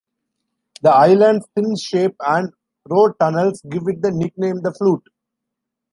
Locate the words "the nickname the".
4.01-4.73